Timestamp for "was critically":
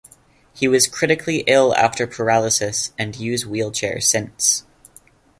0.67-1.43